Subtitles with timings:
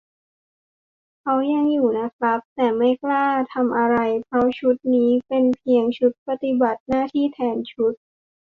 [1.21, 7.93] เขายังอยู่นะครับ แต่ไม่กล้าทำอะไร เพราะชุดนี้เป็นเพียง ชุดปฏิบัติหน้าที่แทนชุด